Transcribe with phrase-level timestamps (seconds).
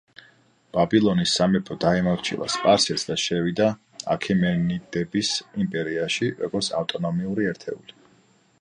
[0.75, 3.67] ბაბილონის სამეფო დაემორჩილა სპარსეთს და შევიდა
[4.15, 5.31] აქემენიდების
[5.67, 7.99] იმპერიაში, როგორც ავტონომიური ერთეული.